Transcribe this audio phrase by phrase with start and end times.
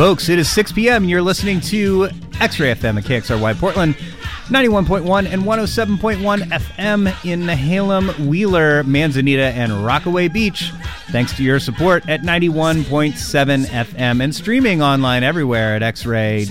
[0.00, 1.04] Folks, it is 6 p.m.
[1.04, 2.08] You're listening to
[2.40, 3.94] X Ray FM at KXRY Portland,
[4.46, 10.72] 91.1 and 107.1 FM in Nehalem, Wheeler, Manzanita, and Rockaway Beach.
[11.10, 16.50] Thanks to your support at 91.7 FM and streaming online everywhere at xray.fm.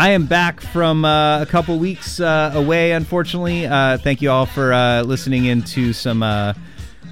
[0.00, 3.66] I am back from uh, a couple weeks uh, away, unfortunately.
[3.66, 6.54] Uh, thank you all for uh, listening in to some uh,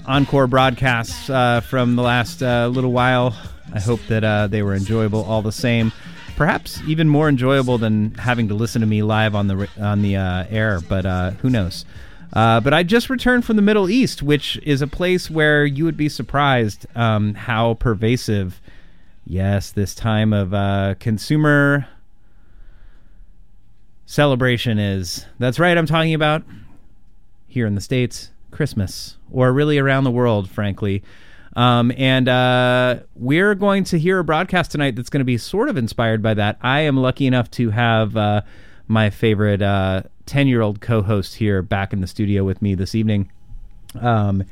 [0.06, 3.36] encore broadcasts uh, from the last uh, little while.
[3.72, 5.92] I hope that uh, they were enjoyable all the same.
[6.36, 10.16] Perhaps even more enjoyable than having to listen to me live on the on the
[10.16, 11.84] uh, air, but uh, who knows?
[12.32, 15.84] Uh, but I just returned from the Middle East, which is a place where you
[15.84, 18.60] would be surprised um, how pervasive,
[19.26, 21.86] yes, this time of consumer
[24.06, 25.26] celebration is.
[25.38, 26.42] That's right, I'm talking about
[27.46, 31.02] here in the States, Christmas, or really around the world, frankly.
[31.54, 35.68] Um, and uh, we're going to hear a broadcast tonight that's going to be sort
[35.68, 36.58] of inspired by that.
[36.62, 38.42] I am lucky enough to have uh,
[38.88, 39.60] my favorite
[40.26, 43.30] 10 year old co host here back in the studio with me this evening.
[44.00, 44.44] Um,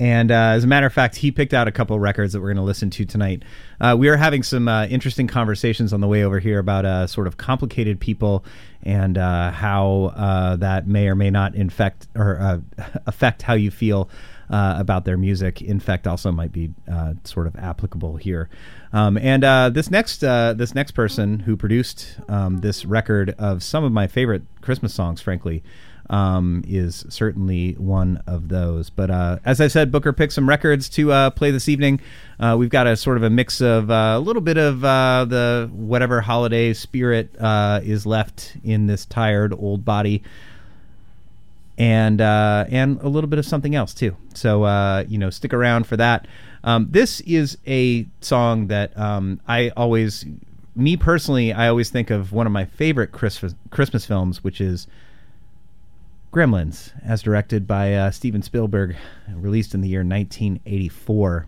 [0.00, 2.48] and uh, as a matter of fact, he picked out a couple records that we're
[2.48, 3.42] going to listen to tonight.
[3.80, 7.06] Uh, we are having some uh, interesting conversations on the way over here about uh,
[7.06, 8.44] sort of complicated people
[8.84, 12.62] and uh, how uh, that may or may not infect or
[13.06, 14.08] affect how you feel
[14.50, 15.60] about their music.
[15.60, 16.70] In fact, also might be
[17.24, 18.48] sort of applicable here.
[18.92, 19.42] Um, and
[19.74, 24.42] this next this next person who produced um, this record of some of my favorite
[24.62, 25.62] Christmas songs, frankly,
[26.10, 28.90] um, is certainly one of those.
[28.90, 32.00] But uh, as I said, Booker picked some records to uh, play this evening.
[32.40, 35.26] Uh, we've got a sort of a mix of uh, a little bit of uh,
[35.28, 40.22] the whatever holiday spirit uh, is left in this tired old body.
[41.76, 44.16] And and a little bit of something else too.
[44.34, 46.26] So you know, stick around for that.
[46.64, 50.26] Um, this is a song that um, I always,
[50.74, 54.86] me personally, I always think of one of my favorite Christmas Christmas films, which is
[56.32, 58.96] Gremlins, as directed by uh, Steven Spielberg,
[59.32, 61.46] released in the year 1984.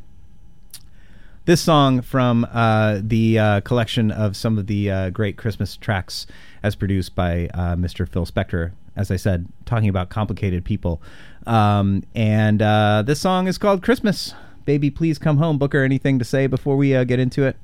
[1.44, 6.26] This song from uh, the uh, collection of some of the uh, great Christmas tracks,
[6.62, 8.08] as produced by uh, Mr.
[8.08, 11.02] Phil Spector, as I said, talking about complicated people.
[11.46, 14.34] Um, and uh, this song is called Christmas.
[14.64, 15.58] Baby, please come home.
[15.58, 17.56] Booker, anything to say before we uh, get into it?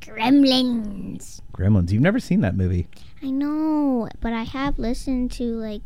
[0.00, 1.40] Gremlins.
[1.52, 1.92] Gremlins.
[1.92, 2.88] You've never seen that movie.
[3.22, 5.82] I know, but I have listened to like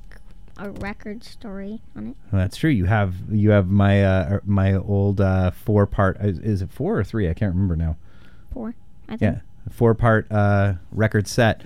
[0.57, 2.17] a record story on it.
[2.31, 2.71] Well, that's true.
[2.71, 6.19] You have you have my uh, my old uh, four part.
[6.21, 7.29] Is, is it four or three?
[7.29, 7.97] I can't remember now.
[8.53, 8.75] Four,
[9.09, 9.21] I think.
[9.23, 9.41] Yeah,
[9.71, 11.63] four part uh, record set.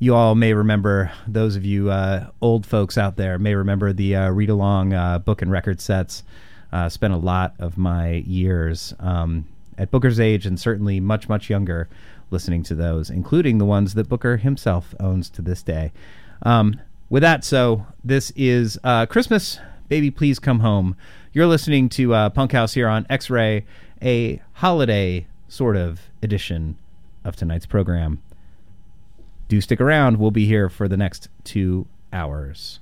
[0.00, 4.14] You all may remember those of you uh, old folks out there may remember the
[4.14, 6.22] uh, read along uh, book and record sets.
[6.70, 9.46] Uh, spent a lot of my years um,
[9.78, 11.88] at Booker's age and certainly much much younger
[12.30, 15.92] listening to those, including the ones that Booker himself owns to this day.
[16.42, 19.58] Um, with that, so this is uh, Christmas,
[19.88, 20.96] baby, please come home.
[21.32, 23.64] You're listening to uh, Punk House here on X Ray,
[24.02, 26.76] a holiday sort of edition
[27.24, 28.22] of tonight's program.
[29.48, 30.18] Do stick around.
[30.18, 32.80] We'll be here for the next two hours.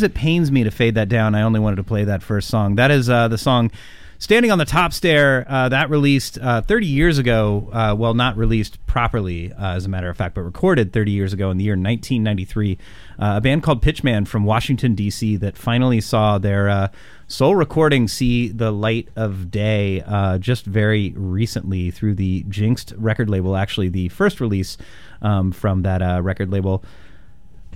[0.00, 2.48] As it pains me to fade that down, I only wanted to play that first
[2.48, 2.76] song.
[2.76, 3.70] That is uh, the song
[4.18, 7.70] Standing on the Top Stair, uh, that released uh, 30 years ago.
[7.72, 11.32] Uh, well, not released properly, uh, as a matter of fact, but recorded 30 years
[11.32, 12.76] ago in the year 1993.
[13.18, 16.88] Uh, a band called Pitchman from Washington, D.C., that finally saw their uh,
[17.28, 20.02] sole recording see the light of day
[20.38, 24.76] just very recently through the Jinxed record label, actually, the first release
[25.22, 26.84] um, from that record label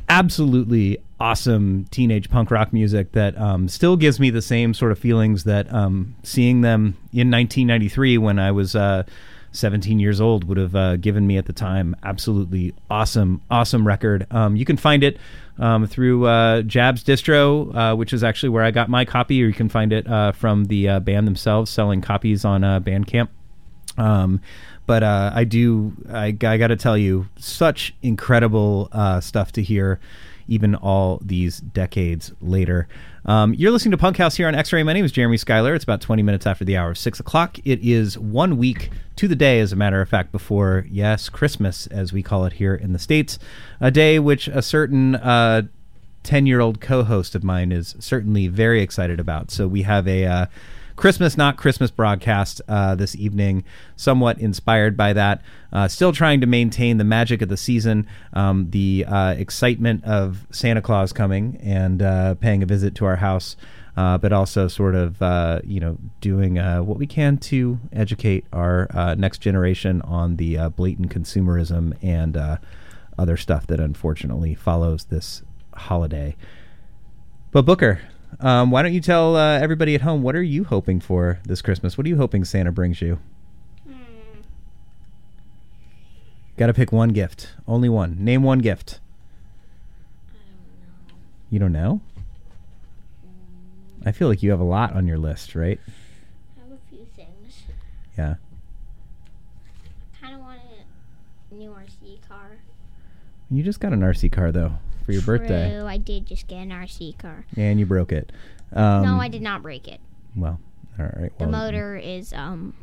[0.09, 4.99] absolutely awesome teenage punk rock music that um, still gives me the same sort of
[4.99, 9.05] feelings that um, seeing them in 1993 when I was uh,
[9.55, 11.95] 17 years old would have uh, given me at the time.
[12.03, 14.27] Absolutely awesome, awesome record.
[14.31, 15.19] Um, you can find it
[15.59, 19.47] um, through uh, Jabs Distro, uh, which is actually where I got my copy, or
[19.47, 23.29] you can find it uh, from the uh, band themselves selling copies on Bandcamp.
[23.97, 24.41] Um,
[24.87, 28.91] but I do, I, I got to tell you, such incredible
[29.23, 30.01] stuff to hear,
[30.49, 32.89] even all these decades later.
[33.25, 34.83] Um, you're listening to Punk House here on X Ray.
[34.83, 35.75] My name is Jeremy Schuyler.
[35.75, 37.59] It's about 20 minutes after the hour of 6 o'clock.
[37.65, 41.87] It is one week to the day, as a matter of fact, before, yes, Christmas,
[41.87, 43.39] as we call it here in the States.
[43.81, 45.15] A day which a certain.
[45.17, 45.63] Uh,
[46.25, 49.51] 10 year old co host of mine is certainly very excited about.
[49.51, 50.47] So we have a uh,
[50.97, 53.65] Christmas, not Christmas broadcast uh, this evening,
[53.97, 55.43] somewhat inspired by that.
[55.73, 60.47] Uh, still trying to maintain the magic of the season, um, the uh, excitement of
[60.51, 63.57] Santa Claus coming and uh, paying a visit to our house.
[63.97, 68.45] Uh, but also sort of, uh, you know, doing uh, what we can to educate
[68.53, 72.37] our uh, next generation on the blatant consumerism and
[73.17, 76.35] other stuff that unfortunately follows this holiday.
[77.53, 78.01] But Booker,
[78.41, 81.63] um, why don't you tell uh, everybody at home what are you hoping for this
[81.63, 81.97] Christmas?
[81.97, 83.19] What are you hoping Santa brings you?
[86.57, 88.17] Got to pick one gift, only one.
[88.21, 89.01] Name one gift.
[90.31, 91.15] I don't know.
[91.51, 92.01] you don't know?
[94.07, 95.81] I feel like you have a lot on your list, right?
[96.57, 97.63] I have a few things.
[98.17, 98.35] Yeah.
[100.13, 100.61] I kind of want
[101.51, 102.59] a new RC car.
[103.51, 106.59] You just got an RC car though for your birthday, True, I did just get
[106.59, 107.45] an RC car.
[107.57, 108.33] and you broke it.
[108.73, 110.01] Um, no, I did not break it.
[110.37, 110.59] Well,
[110.99, 111.37] all right.
[111.39, 112.75] The motor is um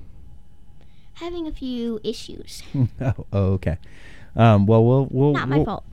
[1.13, 2.63] having a few issues.
[3.01, 3.77] oh, oh, okay.
[4.35, 5.83] Um, well, we'll we'll Not my we'll- fault.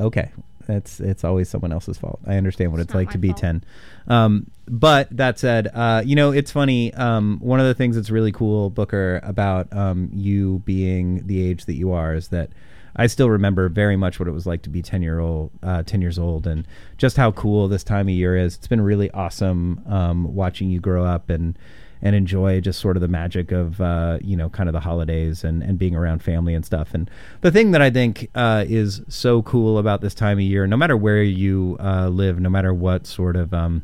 [0.00, 0.30] okay
[0.66, 3.38] that's it's always someone else's fault i understand what It's it's, like to be fault.
[3.38, 3.64] 10
[4.08, 8.10] um, but that said uh, you know it's funny um, one of the things that's
[8.10, 12.50] really cool booker about um, you being the age that you are is that
[12.96, 15.82] i still remember very much what it was like to be 10 year old uh,
[15.82, 16.66] 10 years old and
[16.98, 20.80] just how cool this time of year is it's been really awesome um, watching you
[20.80, 21.58] grow up and
[22.02, 25.44] and enjoy just sort of the magic of uh, you know kind of the holidays
[25.44, 26.94] and, and being around family and stuff.
[26.94, 30.66] And the thing that I think uh, is so cool about this time of year,
[30.66, 33.82] no matter where you uh, live, no matter what sort of um,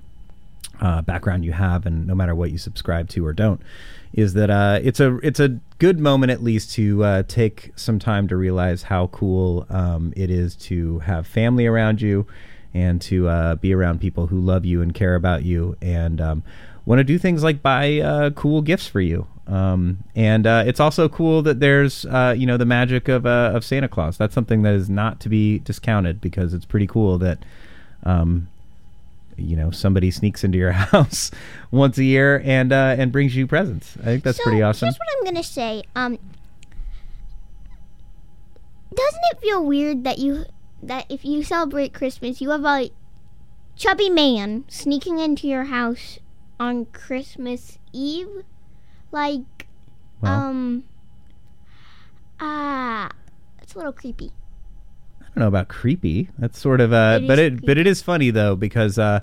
[0.81, 3.61] uh, background you have, and no matter what you subscribe to or don't,
[4.13, 7.99] is that uh, it's a it's a good moment at least to uh, take some
[7.99, 12.25] time to realize how cool um, it is to have family around you
[12.73, 16.45] and to uh, be around people who love you and care about you and um,
[16.87, 19.27] want to do things like buy uh, cool gifts for you.
[19.49, 23.51] Um, and uh, it's also cool that there's uh, you know the magic of uh,
[23.53, 24.17] of Santa Claus.
[24.17, 27.45] That's something that is not to be discounted because it's pretty cool that
[28.05, 28.47] um,
[29.43, 31.31] you know somebody sneaks into your house
[31.71, 33.97] once a year and uh, and brings you presents.
[34.01, 34.87] I think that's so, pretty awesome.
[34.87, 35.83] Here's what I'm gonna say.
[35.97, 36.19] Um,
[38.95, 40.45] doesn't it feel weird that you
[40.83, 42.91] that if you celebrate Christmas, you have a
[43.77, 46.19] chubby man sneaking into your house
[46.59, 48.45] on Christmas Eve?
[49.11, 49.69] Like,
[50.21, 50.85] Well, um,
[52.41, 53.11] ah,
[53.61, 54.33] it's a little creepy.
[55.35, 56.29] I don't know about creepy.
[56.39, 59.21] That's sort of uh, It but it but it is funny though because uh,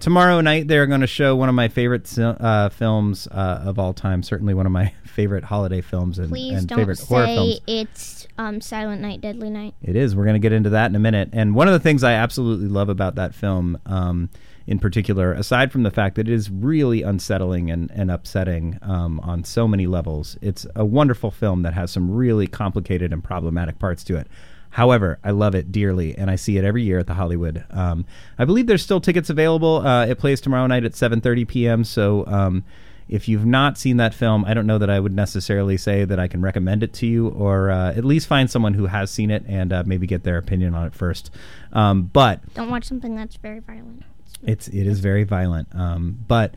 [0.00, 3.94] tomorrow night they're going to show one of my favorite uh, films uh, of all
[3.94, 4.24] time.
[4.24, 7.54] Certainly one of my favorite holiday films and, Please and don't favorite horror films.
[7.54, 9.74] say it's um Silent Night, Deadly Night.
[9.82, 10.16] It is.
[10.16, 11.28] We're going to get into that in a minute.
[11.32, 14.30] And one of the things I absolutely love about that film, um,
[14.66, 19.20] in particular, aside from the fact that it is really unsettling and, and upsetting um,
[19.20, 23.78] on so many levels, it's a wonderful film that has some really complicated and problematic
[23.78, 24.26] parts to it.
[24.72, 27.64] However, I love it dearly, and I see it every year at the Hollywood.
[27.70, 28.04] Um,
[28.38, 29.86] I believe there's still tickets available.
[29.86, 31.84] Uh, it plays tomorrow night at 7:30 p.m.
[31.84, 32.64] So um,
[33.08, 36.18] if you've not seen that film, I don't know that I would necessarily say that
[36.18, 39.30] I can recommend it to you, or uh, at least find someone who has seen
[39.30, 41.30] it and uh, maybe get their opinion on it first.
[41.74, 44.04] Um, but Don't watch something that's very violent.
[44.42, 45.68] it's it is very violent.
[45.74, 46.54] Um, but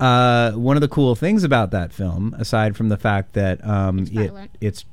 [0.00, 3.98] uh, one of the cool things about that film, aside from the fact that um,
[3.98, 4.84] It's it it's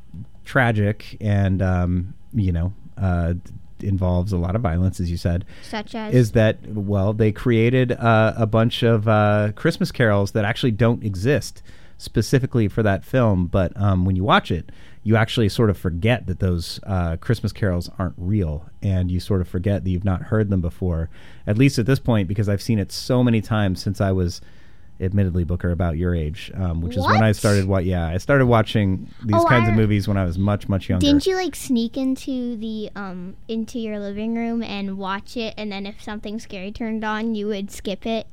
[0.43, 3.33] tragic and um, you know uh,
[3.79, 7.91] involves a lot of violence, as you said, Such as is that well they created
[7.91, 11.61] uh, a bunch of uh, Christmas carols that actually don't exist
[11.97, 14.71] specifically for that film, but um, when you watch it,
[15.03, 19.41] you actually sort of forget that those uh, Christmas carols aren't real, and you sort
[19.41, 21.09] of forget that you've not heard them before.
[21.45, 24.41] At least at this point, because I've seen it so many times since I was.
[24.99, 27.35] Admittedly, Booker, about your age, um, which is when I What?
[27.35, 27.65] started.
[27.65, 27.85] What?
[27.85, 31.05] Yeah, I started watching these Oh, kinds of movies when I was much, much younger.
[31.05, 35.71] Didn't you like sneak into the um into your living room and watch it, and
[35.71, 38.25] then if something scary turned on, you would skip it?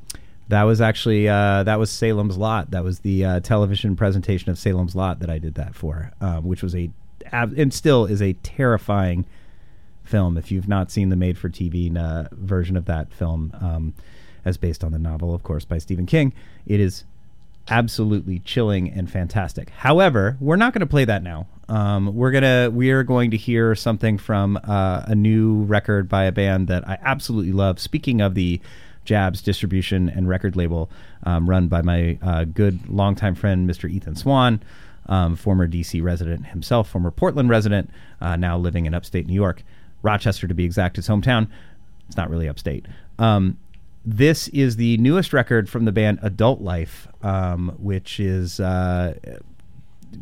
[0.48, 2.70] That was actually uh, that was Salem's Lot.
[2.70, 6.44] That was the uh, television presentation of Salem's Lot that I did that for, um,
[6.44, 6.90] which was a
[7.33, 9.24] ab- and still is a terrifying
[10.03, 10.37] film.
[10.37, 13.94] If you've not seen the made-for-TV uh, version of that film, um,
[14.44, 16.33] as based on the novel, of course, by Stephen King,
[16.66, 17.04] it is
[17.68, 19.70] absolutely chilling and fantastic.
[19.70, 21.46] However, we're not going to play that now.
[21.68, 26.24] Um, we're gonna we are going to hear something from uh, a new record by
[26.24, 27.80] a band that I absolutely love.
[27.80, 28.61] Speaking of the
[29.04, 30.90] Jabs distribution and record label,
[31.22, 33.90] um, run by my uh, good longtime friend Mr.
[33.90, 34.62] Ethan Swan,
[35.07, 39.62] um, former DC resident himself, former Portland resident, uh, now living in upstate New York,
[40.02, 41.48] Rochester to be exact, his hometown.
[42.09, 42.87] It's not really upstate.
[43.18, 43.59] Um,
[44.04, 49.14] this is the newest record from the band Adult Life, um, which is uh,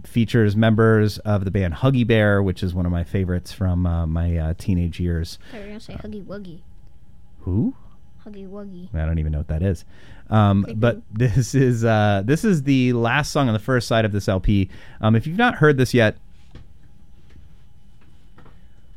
[0.04, 4.06] features members of the band Huggy Bear, which is one of my favorites from uh,
[4.06, 5.38] my uh, teenage years.
[5.52, 6.60] I was gonna say Huggy Wuggy,
[7.40, 7.74] Who?
[8.24, 8.94] Huggy Wuggy.
[8.94, 9.84] I don't even know what that is.
[10.30, 14.12] Um, but this is uh, this is the last song on the first side of
[14.12, 14.70] this LP.
[15.00, 16.16] Um, if you've not heard this yet,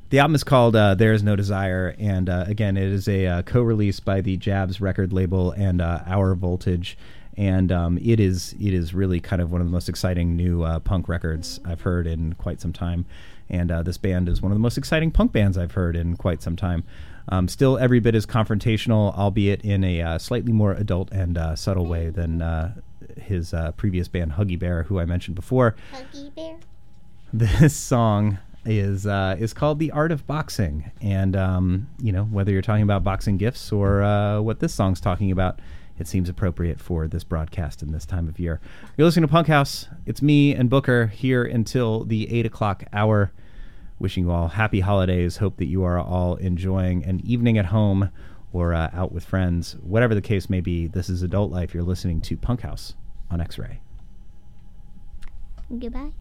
[0.09, 3.27] the album is called uh, "There Is No Desire," and uh, again, it is a
[3.27, 6.97] uh, co-release by the Jabs record label and uh, Our Voltage,
[7.37, 10.63] and um, it is it is really kind of one of the most exciting new
[10.63, 13.05] uh, punk records I've heard in quite some time.
[13.49, 16.17] And uh, this band is one of the most exciting punk bands I've heard in
[16.17, 16.83] quite some time.
[17.29, 21.55] Um, still, every bit as confrontational, albeit in a uh, slightly more adult and uh,
[21.55, 22.73] subtle way than uh,
[23.19, 26.57] his uh, previous band, Huggy Bear, who I mentioned before Huggy Bear.
[27.33, 32.51] this song is uh, is called "The Art of Boxing," and um, you know whether
[32.51, 35.59] you're talking about boxing gifts or uh, what this song's talking about,
[35.97, 38.59] it seems appropriate for this broadcast in this time of year.
[38.97, 39.87] You're listening to Punk House.
[40.05, 43.31] It's me and Booker here until the eight o'clock hour.
[43.97, 45.37] Wishing you all happy holidays.
[45.37, 48.09] Hope that you are all enjoying an evening at home
[48.51, 49.77] or uh, out with friends.
[49.81, 51.73] Whatever the case may be, this is Adult Life.
[51.73, 52.95] You're listening to Punk House
[53.31, 53.79] on X Ray.
[55.79, 56.11] Goodbye.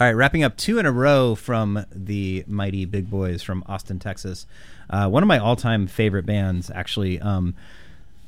[0.00, 3.98] All right, wrapping up two in a row from the mighty Big Boys from Austin,
[3.98, 4.46] Texas.
[4.88, 7.18] Uh, one of my all-time favorite bands, actually.
[7.18, 7.56] Um,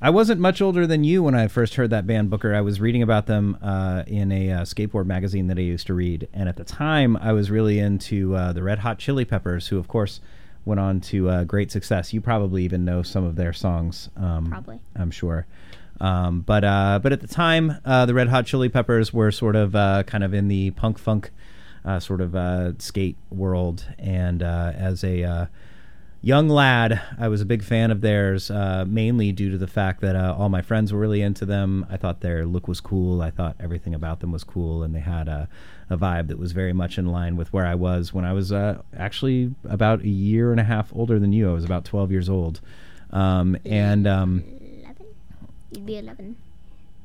[0.02, 2.56] I wasn't much older than you when I first heard that band, Booker.
[2.56, 5.94] I was reading about them uh, in a uh, skateboard magazine that I used to
[5.94, 9.68] read, and at the time, I was really into uh, the Red Hot Chili Peppers,
[9.68, 10.20] who, of course,
[10.64, 12.12] went on to uh, great success.
[12.12, 14.08] You probably even know some of their songs.
[14.16, 14.80] Um, Probably.
[14.96, 15.46] I'm sure.
[16.00, 19.54] Um, but uh, but at the time, uh, the Red Hot Chili Peppers were sort
[19.54, 21.30] of uh, kind of in the punk funk
[22.00, 25.46] sort of uh, skate world, and uh, as a uh,
[26.22, 30.00] young lad, I was a big fan of theirs, uh, mainly due to the fact
[30.02, 31.86] that uh, all my friends were really into them.
[31.90, 33.22] I thought their look was cool.
[33.22, 35.48] I thought everything about them was cool, and they had a,
[35.88, 38.52] a vibe that was very much in line with where I was when I was
[38.52, 41.48] uh, actually about a year and a half older than you.
[41.50, 42.60] I was about 12 years old.
[43.12, 44.44] Um, and um,
[44.82, 45.06] 11?
[45.72, 46.36] You'd be 11.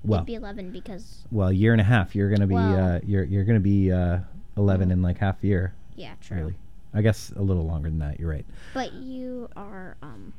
[0.04, 2.14] well, You'd be 11 because, well, a year and a half.
[2.16, 4.20] You're gonna be Well- uh, you're you're gonna be uh,
[4.58, 5.74] 11 in like half a year.
[5.96, 6.38] yeah, true.
[6.38, 6.56] Really,
[6.94, 8.20] I guess a little longer than that.
[8.20, 8.46] You're right.
[8.74, 10.34] But you are, um,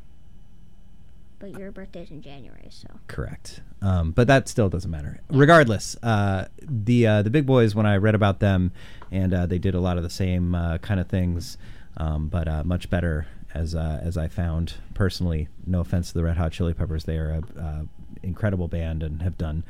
[1.38, 2.88] but your birthday's in January, so.
[3.08, 3.60] Correct.
[3.82, 5.20] Um, but that still doesn't matter.
[5.30, 8.72] Regardless, uh, the uh, the big boys when I read about them,
[9.10, 11.58] and uh, they did a lot of the same uh, kind of things,
[11.98, 15.48] um, but uh, much better as uh, as I found personally.
[15.66, 17.82] No offense to the Red Hot Chili Peppers, they are a uh,
[18.22, 19.64] incredible band and have done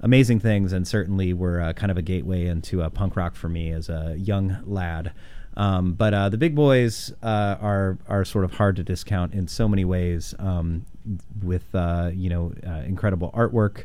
[0.00, 3.48] amazing things, and certainly were uh, kind of a gateway into uh, punk rock for
[3.48, 5.12] me as a young lad.
[5.56, 9.48] Um, but uh, the big boys uh, are are sort of hard to discount in
[9.48, 10.86] so many ways, um,
[11.42, 13.84] with uh, you know uh, incredible artwork,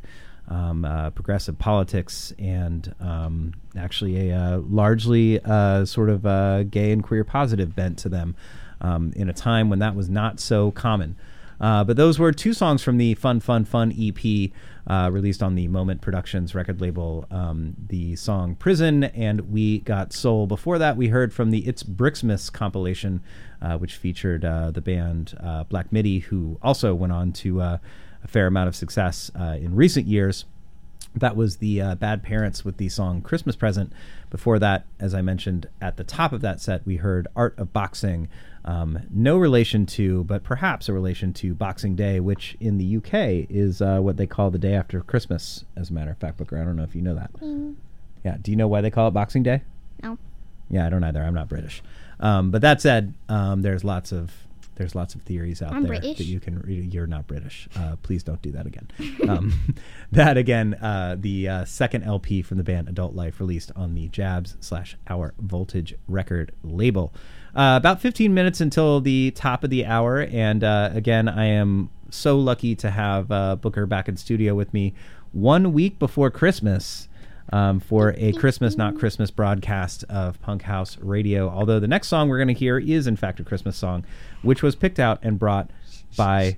[0.50, 0.84] um,
[1.16, 5.40] progressive politics, and um, actually a largely
[5.86, 8.36] sort of gay and queer positive bent to them,
[8.82, 11.16] um, in a time when that was not so common.
[11.60, 14.52] But those were two songs from the Fun Fun Fun EP
[14.88, 17.26] uh, released on the Moment Productions record label.
[17.32, 20.48] Um, the song Prison and We Got Soul.
[20.48, 23.22] Before that, we heard from the It's Brixmas compilation,
[23.62, 27.78] uh, which featured uh, the band uh, Black Midi, who also went on to uh,
[28.24, 30.46] a fair amount of success uh, in recent years.
[31.16, 33.94] That was the uh, Bad Parents with the song Christmas Present.
[34.32, 37.72] Before that, as I mentioned at the top of that set, we heard Art of
[37.72, 38.30] Boxing.
[38.66, 43.50] Um, no relation to, but perhaps a relation to Boxing Day, which in the UK
[43.50, 46.58] is uh, what they call the day after Christmas, as a matter of fact, Booker.
[46.58, 47.32] I don't know if you know that.
[48.24, 48.38] Yeah.
[48.42, 49.64] Do you know why they call it Boxing Day?
[50.02, 50.18] No.
[50.70, 51.22] Yeah, I don't either.
[51.22, 51.84] I'm not British.
[52.20, 54.32] Um, but that said, um, there's lots of
[54.76, 56.18] there's lots of theories out I'm there British.
[56.18, 56.94] that you can read.
[56.94, 57.68] You're not British.
[57.76, 58.88] Uh, please don't do that again.
[59.30, 59.76] um,
[60.12, 64.08] that again, uh, the uh, second LP from the band Adulkt Life, released on the
[64.08, 67.14] Jabs slash Our Voltage record label.
[67.56, 71.90] Uh, about 15 minutes until the top of the hour, and uh, again, I am
[72.10, 74.94] so lucky to have uh, Booker back in studio with me
[75.34, 77.08] one week before Christmas
[77.52, 81.48] um, for a Christmas Not Christmas broadcast of Punk House Radio.
[81.50, 84.04] Although the next song we're going to hear is, in fact, a Christmas song,
[84.42, 85.70] which was picked out and brought
[86.18, 86.58] by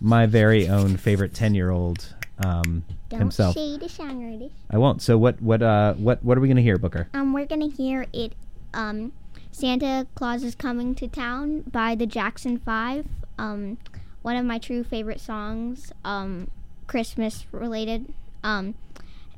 [0.00, 3.54] my very own favorite 10 year old um, Don't himself.
[3.54, 4.54] say the song artist.
[4.70, 5.02] I won't.
[5.02, 7.08] So, what, what, uh, what, what are we going to hear, Booker?
[7.12, 8.32] Um, we're gonna hear it.
[8.72, 9.12] Um,
[9.52, 13.06] Santa Claus is coming to town by the Jackson Five.
[13.38, 13.78] Um,
[14.22, 15.92] one of my true favorite songs.
[16.04, 16.50] Um,
[16.86, 18.12] Christmas related.
[18.42, 18.74] Um,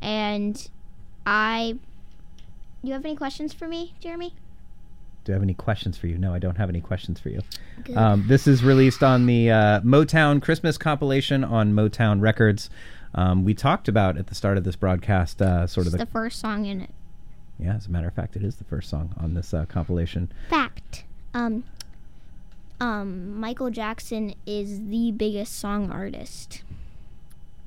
[0.01, 0.69] and
[1.27, 1.77] I.
[2.83, 4.35] Do you have any questions for me, Jeremy?
[5.25, 6.19] Do I have any questions for you?
[6.19, 7.41] No, I don't have any questions for you.
[7.95, 12.71] Um, this is released on the uh, Motown Christmas compilation on Motown Records.
[13.15, 16.07] Um, we talked about at the start of this broadcast uh, sort it's of the
[16.07, 16.11] the.
[16.11, 16.91] first song in it.
[17.63, 20.31] Yeah, as a matter of fact, it is the first song on this uh, compilation.
[20.51, 21.05] Fact.
[21.35, 21.65] Um.
[22.81, 26.65] Um, Michael Jackson is the biggest song artist.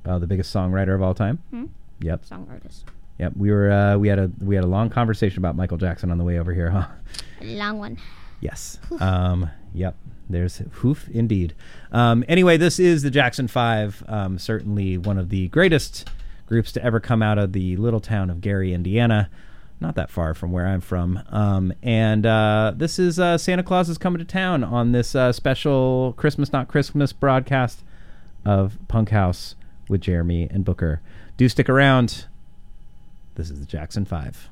[0.06, 1.40] Uh, the biggest songwriter of all time.
[1.52, 1.66] Hmm?
[2.02, 2.84] Yep, Song artist.
[3.18, 3.32] yep.
[3.38, 6.18] We were uh, we had a we had a long conversation about Michael Jackson on
[6.18, 6.88] the way over here, huh?
[7.42, 7.98] Long one.
[8.42, 8.78] Yes.
[9.00, 9.96] Um, yep.
[10.30, 11.54] There's hoof indeed.
[11.94, 14.04] Um, anyway, this is the Jackson Five.
[14.10, 16.10] Um, certainly one of the greatest
[16.48, 19.30] groups to ever come out of the little town of Gary, Indiana.
[19.86, 21.22] Not that far from where I'm from.
[21.30, 25.32] Um, and uh, this is uh, Santa Claus is coming to town on this uh,
[25.32, 27.84] special Christmas Not Christmas broadcast
[28.44, 29.54] of Punk House
[29.88, 31.02] with Jeremy and Booker.
[31.38, 32.26] Do stick around.
[33.36, 34.50] This is the Jackson Five.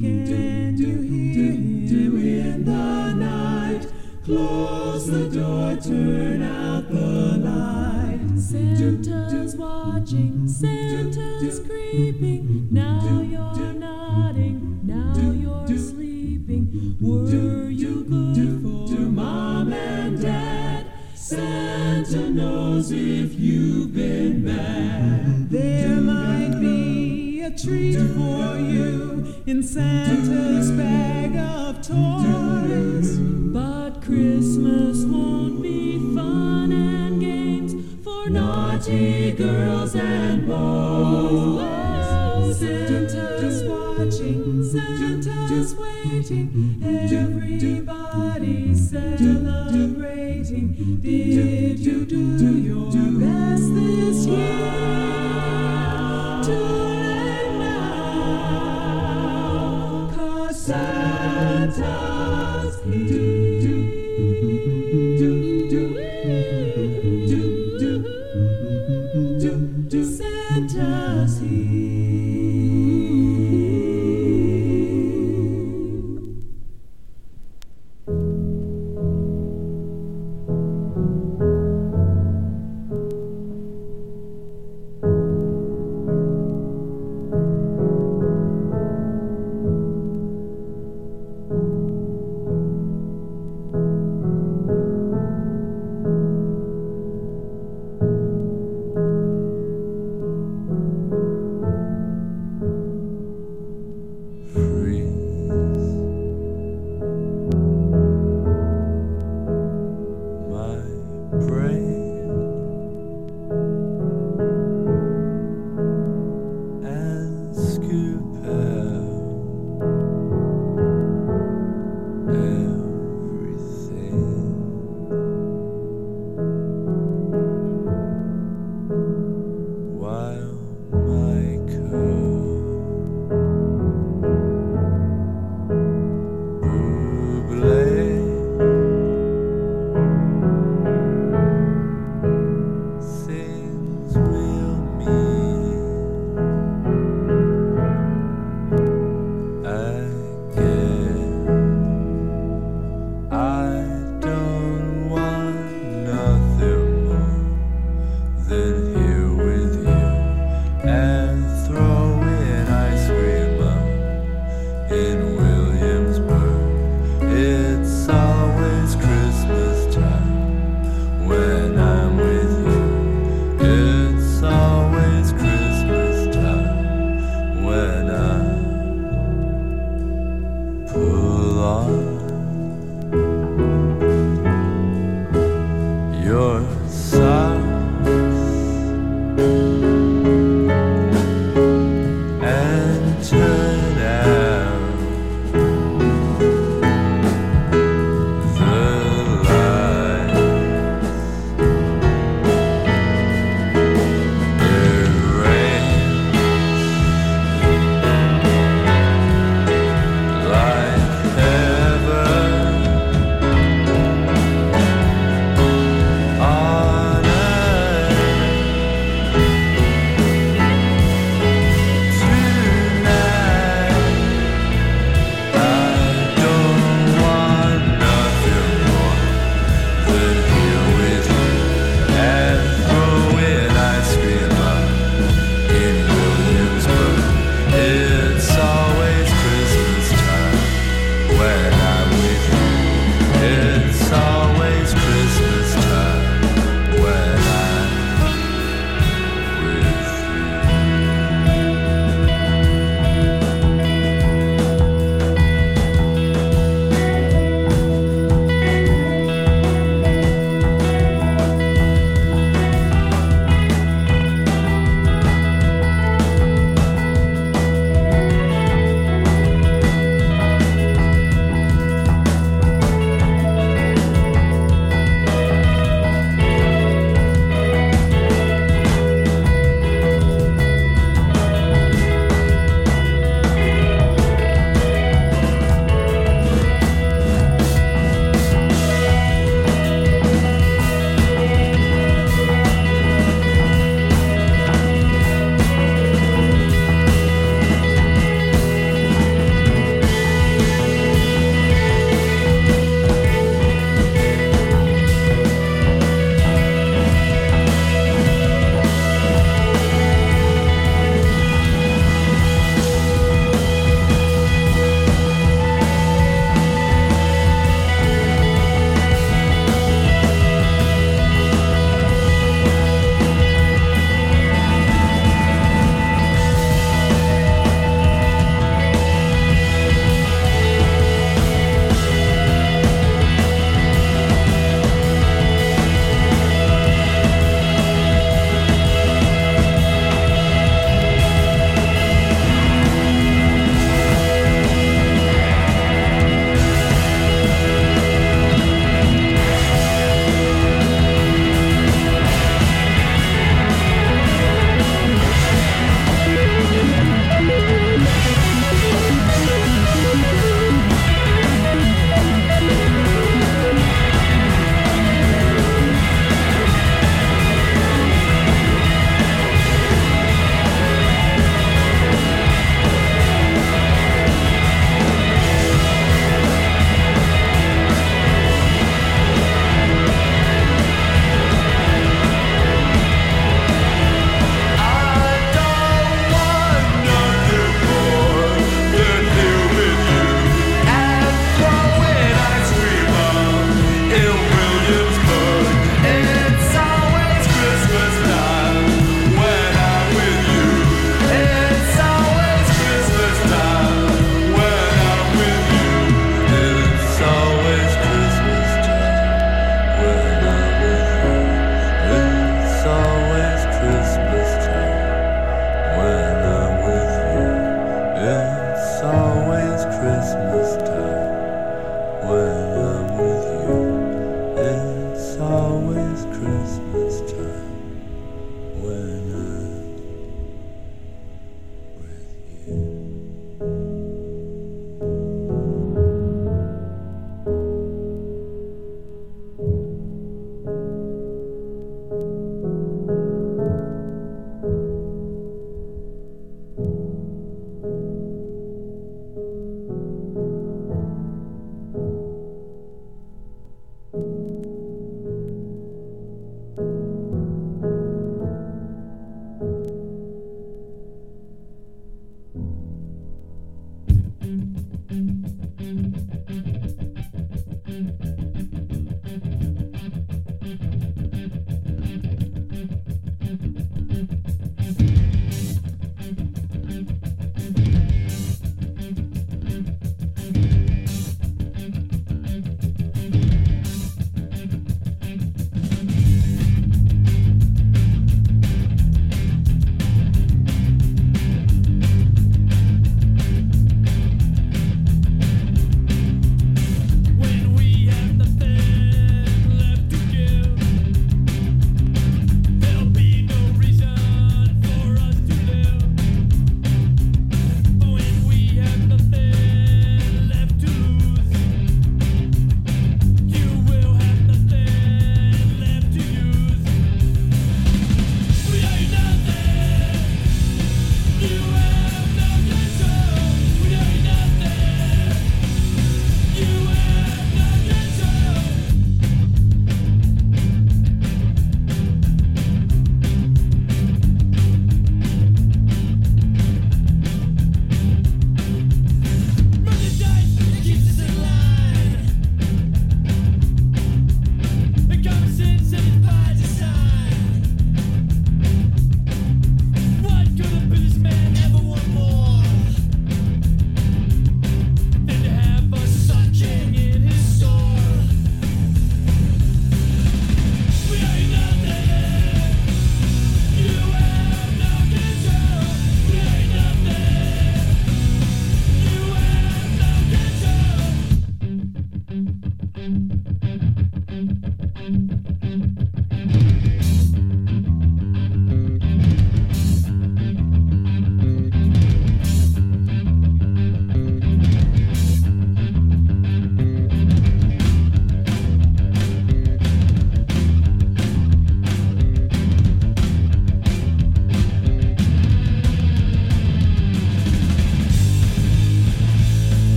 [0.00, 0.39] Fading.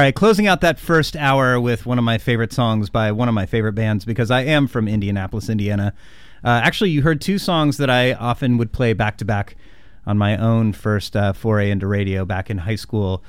[0.00, 3.34] Right, closing out that first hour with one of my favorite songs by one of
[3.34, 5.92] my favorite bands because I am from Indianapolis, Indiana.
[6.42, 9.56] Uh, actually, you heard two songs that I often would play back to back
[10.06, 13.22] on my own first uh, foray into radio back in high school.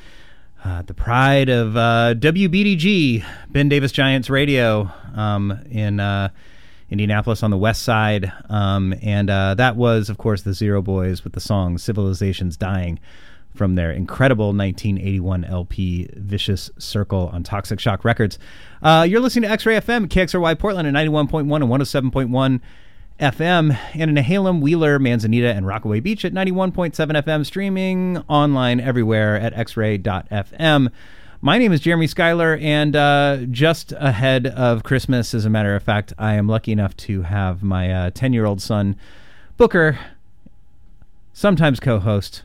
[0.64, 6.30] Uh, the pride of uh, WBDG, Ben Davis Giants Radio, um, in uh,
[6.90, 8.32] Indianapolis on the west side.
[8.50, 13.00] Um, and uh, that was, of course, the Zero Boys with the song Civilization's Dying
[13.54, 18.40] from their incredible 1981 LP Vicious Circle on Toxic Shock Records.
[18.82, 22.62] Uh, you're listening to X Ray FM, KXRY Portland at 91.1 and 107.1
[23.20, 29.40] FM, and in Nehalem, Wheeler, Manzanita, and Rockaway Beach at 91.7 FM, streaming online everywhere
[29.40, 30.92] at xray.fm.
[31.44, 35.84] My name is Jeremy Schuyler, and uh, just ahead of Christmas, as a matter of
[35.84, 38.96] fact, I am lucky enough to have my 10 year old son,
[39.58, 40.00] Booker,
[41.34, 42.44] sometimes co host,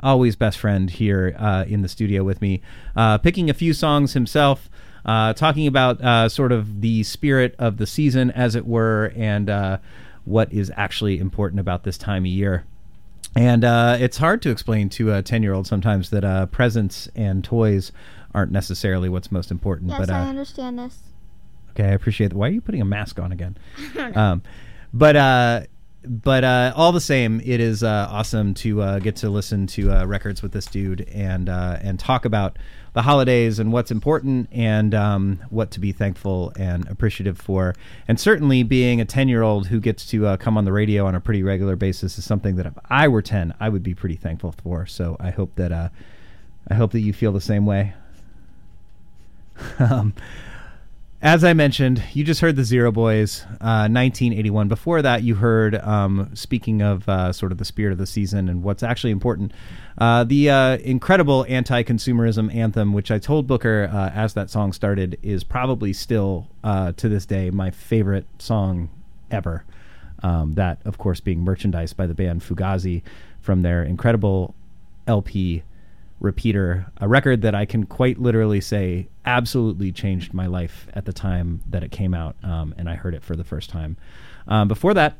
[0.00, 2.60] always best friend here uh, in the studio with me,
[2.96, 4.68] uh, picking a few songs himself,
[5.04, 9.48] uh, talking about uh, sort of the spirit of the season, as it were, and
[9.48, 9.78] uh,
[10.24, 12.64] what is actually important about this time of year.
[13.34, 17.08] And uh, it's hard to explain to a 10 year old sometimes that uh, presents
[17.14, 17.92] and toys
[18.34, 19.90] aren't necessarily what's most important.
[19.90, 20.98] Yes, but uh, I understand this.
[21.70, 22.36] Okay, I appreciate that.
[22.36, 23.56] Why are you putting a mask on again?
[24.14, 24.42] um,
[24.92, 25.62] but uh,
[26.04, 29.92] but uh, all the same, it is uh, awesome to uh, get to listen to
[29.92, 32.56] uh, records with this dude and uh, and talk about
[32.92, 37.74] the holidays and what's important and um, what to be thankful and appreciative for.
[38.06, 41.04] And certainly, being a ten year old who gets to uh, come on the radio
[41.04, 43.94] on a pretty regular basis is something that if I were ten, I would be
[43.94, 44.86] pretty thankful for.
[44.86, 47.94] So I hope that I hope that you feel the same way.
[49.80, 50.14] um,
[51.20, 54.68] as I mentioned, you just heard the Zero Boys, uh, 1981.
[54.68, 58.48] Before that, you heard, um, speaking of uh, sort of the spirit of the season
[58.48, 59.52] and what's actually important,
[59.98, 64.72] uh, the uh, incredible anti consumerism anthem, which I told Booker uh, as that song
[64.72, 68.88] started, is probably still, uh, to this day, my favorite song
[69.28, 69.64] ever.
[70.22, 73.02] Um, that, of course, being merchandised by the band Fugazi
[73.40, 74.54] from their incredible
[75.08, 75.64] LP
[76.20, 81.12] repeater, a record that I can quite literally say absolutely changed my life at the
[81.12, 83.96] time that it came out, um, and I heard it for the first time.
[84.46, 85.16] Um, before that,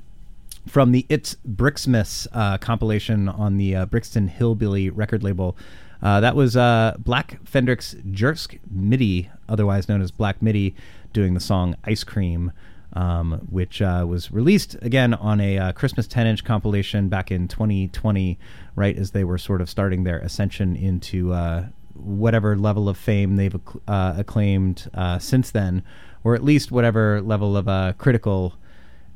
[0.67, 5.57] from the It's Bricksmiths uh, compilation on the uh, Brixton Hillbilly record label,
[6.03, 10.75] uh, that was uh, Black Fendrix Jersk MIDI, otherwise known as Black MIDI,
[11.13, 12.53] doing the song Ice Cream.
[12.95, 17.47] Um, which uh, was released again on a uh, Christmas 10 inch compilation back in
[17.47, 18.39] 2020,
[18.77, 23.37] right as they were sort of starting their ascension into uh, whatever level of fame
[23.37, 25.83] they've acc- uh, acclaimed uh, since then,
[26.25, 28.55] or at least whatever level of uh, critical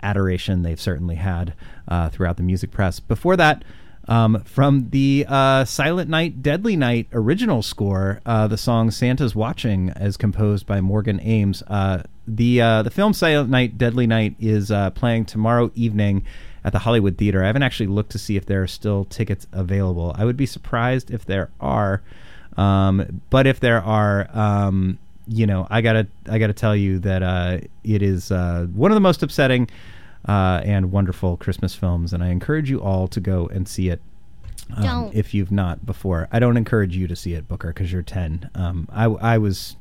[0.02, 1.54] adoration they've certainly had
[2.10, 3.00] throughout the music press.
[3.00, 3.64] Before that,
[4.08, 9.90] um, from the uh, Silent Night, Deadly Night original score, uh, the song "Santa's Watching,"
[9.90, 11.62] as composed by Morgan Ames.
[11.68, 16.24] Uh, the uh, the film Silent Night, Deadly Night is uh, playing tomorrow evening
[16.64, 17.42] at the Hollywood Theater.
[17.42, 20.14] I haven't actually looked to see if there are still tickets available.
[20.16, 22.02] I would be surprised if there are,
[22.56, 24.98] um, but if there are, um,
[25.28, 29.00] you know, I gotta I gotta tell you that uh, it is one of the
[29.00, 29.68] most upsetting
[30.26, 34.00] uh, and wonderful Christmas films, and I encourage you all to go and see it.
[34.74, 36.28] Um, if you've not before.
[36.32, 38.48] I don't encourage you to see it, Booker, because you're ten.
[38.54, 39.76] Um, I, I was,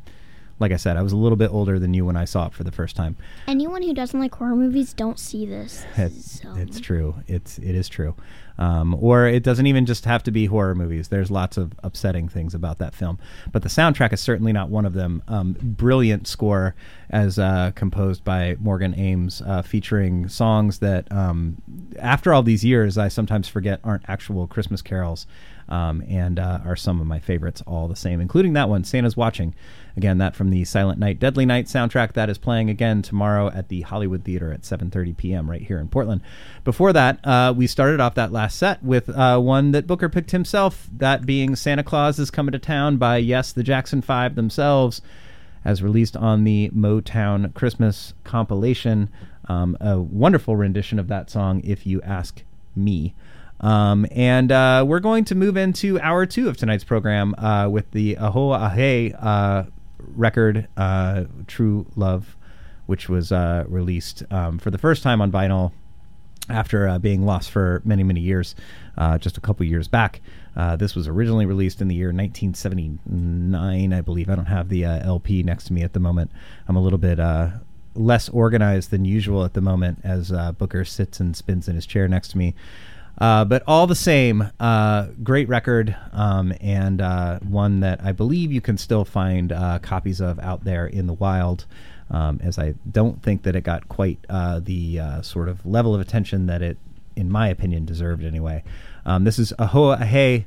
[0.62, 2.54] like I said, I was a little bit older than you when I saw it
[2.54, 3.18] for the first time.
[3.48, 5.86] Anyone who doesn't like horror movies, don't see this.
[5.98, 7.16] It's, So- it's true.
[7.28, 8.16] It's it is true.
[8.58, 11.08] Um, or it doesn't even just have to be horror movies.
[11.08, 13.18] There's lots of upsetting things about that film,
[13.52, 15.24] but the soundtrack is certainly not one of them.
[15.28, 16.76] Um, brilliant score
[17.10, 21.58] as uh, composed by Morgan Ames, uh, featuring songs that, um,
[21.98, 25.26] after all these years, I sometimes forget aren't actual Christmas carols.
[25.70, 29.16] Um, and uh, are some of my favorites all the same, including that one, Santa's
[29.16, 29.56] Watching.
[29.98, 33.68] Again, that from the Silent Night, Deadly Night soundtrack that is playing again tomorrow at
[33.68, 35.50] the Hollywood Theater at 7:30 p.m.
[35.50, 36.22] right here in Portland.
[36.64, 40.32] Before that, uh, we started off that last set with uh, one that Booker picked
[40.32, 45.02] himself, that being Santa Claus is Coming to Town by Yes, the Jackson Five themselves,
[45.66, 49.10] as released on the Motown Christmas compilation.
[49.50, 52.44] Um, a wonderful rendition of that song, if you ask
[52.76, 53.14] me.
[53.62, 57.90] Um, and uh, we're going to move into hour two of tonight's program uh, with
[57.92, 59.64] the Ahoe Ahoea uh,
[60.16, 62.36] record, uh, True Love,
[62.86, 65.72] which was uh, released um, for the first time on vinyl
[66.50, 68.56] after uh, being lost for many, many years,
[68.98, 70.22] uh, just a couple years back.
[70.56, 74.30] Uh, this was originally released in the year 1979, I believe.
[74.30, 76.32] I don't have the uh, LP next to me at the moment.
[76.68, 77.52] I'm a little bit uh,
[77.96, 81.86] less organized than usual at the moment as uh, Booker sits and spins in his
[81.86, 82.56] chair next to me.
[83.18, 88.52] Uh, but all the same, uh, great record, um, and uh, one that I believe
[88.52, 91.66] you can still find uh, copies of out there in the wild.
[92.10, 96.02] um, as I don't think that it got quite uh, the sort of level of
[96.02, 96.78] attention that it,
[97.16, 98.64] in my opinion, deserved anyway.
[99.06, 100.46] Um, this is Ahoe Ahoea.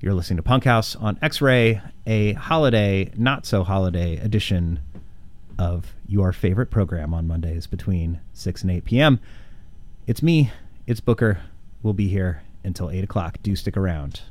[0.00, 4.80] You're listening to Punk House on X Ray, a holiday, not so holiday edition
[5.58, 9.20] of your favorite program on Mondays between 6 and 8 p.m.
[10.06, 10.52] It's me,
[10.86, 11.40] it's Booker.
[11.82, 13.38] We'll be here until 8 o'clock.
[13.42, 14.22] Do stick around.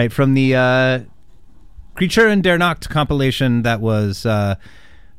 [0.00, 1.00] Right, from the uh,
[1.94, 4.54] Creature in der Nacht compilation that was uh,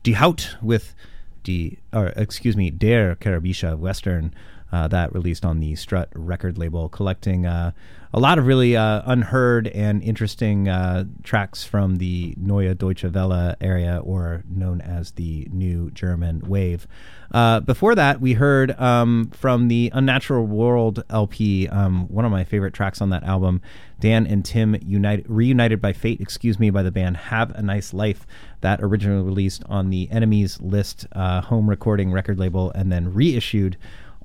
[0.02, 0.96] Die Haut with
[1.44, 4.34] die, or excuse me, Der Karibische Western
[4.72, 7.72] uh, that released on the Strut record label, collecting uh,
[8.14, 13.56] a lot of really uh, unheard and interesting uh, tracks from the Neue Deutsche Welle
[13.62, 16.88] area, or known as the New German Wave.
[17.34, 22.44] Uh, before that, we heard um, from the Unnatural World LP, um, one of my
[22.44, 23.62] favorite tracks on that album,
[24.02, 27.94] Dan and Tim united, reunited by fate, excuse me, by the band Have a Nice
[27.94, 28.28] Life,
[28.60, 33.78] that originally released on the Enemies List uh, home recording record label and then reissued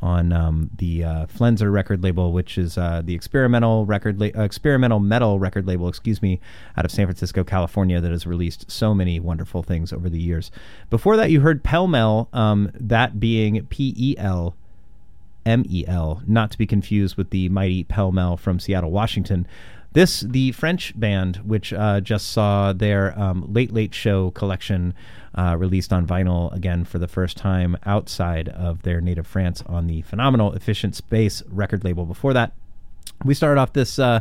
[0.02, 4.42] on um, the uh, Flenser record label, which is uh, the experimental record, la- uh,
[4.42, 6.40] experimental metal record label, excuse me,
[6.76, 10.50] out of San Francisco, California, that has released so many wonderful things over the years.
[10.90, 14.54] Before that, you heard Pel Mel, um, that being P E L
[15.44, 19.46] M E L, not to be confused with the mighty Pell Mell from Seattle, Washington.
[19.96, 24.92] This, the French band, which uh, just saw their um, Late Late Show collection
[25.34, 29.86] uh, released on vinyl again for the first time outside of their native France on
[29.86, 32.04] the phenomenal Efficient Space record label.
[32.04, 32.52] Before that,
[33.24, 34.20] we started off this uh,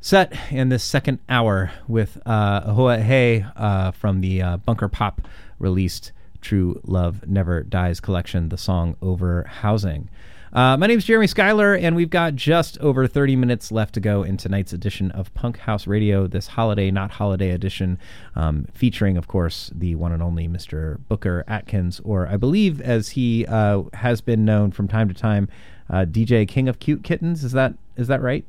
[0.00, 5.24] set in this second hour with uh, Ahoe Ahoea uh, from the uh, Bunkerpop
[5.58, 10.06] released True Love Never Dies collection, the song Overhousing.
[10.52, 14.00] Uh, my name is Jeremy Schuyler, and we've got just over 30 minutes left to
[14.00, 17.98] go in tonight's edition of Punk House Radio, this holiday, not holiday edition,
[18.36, 20.98] um, featuring, of course, the one and only Mr.
[21.08, 25.48] Booker Atkins, or I believe, as he uh, has been known from time to time,
[25.88, 27.44] uh, DJ King of Cute Kittens.
[27.44, 28.44] Is that is that right?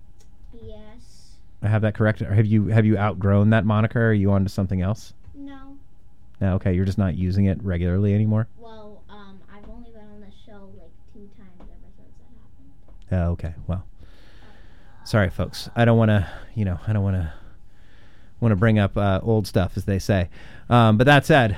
[0.61, 1.38] Yes.
[1.61, 2.19] I have that correct.
[2.19, 4.09] Have you have you outgrown that moniker?
[4.09, 5.13] Are you on to something else?
[5.34, 5.77] No.
[6.41, 8.47] No, okay, you're just not using it regularly anymore.
[8.57, 12.71] Well, um, I've only been on the show like two times ever since that happened.
[13.11, 13.53] Oh, okay.
[13.67, 13.85] Well,
[15.03, 15.69] sorry, folks.
[15.75, 17.34] I don't want to, you know, I don't want to
[18.39, 20.30] want to bring up uh, old stuff, as they say.
[20.69, 21.57] Um, but that said,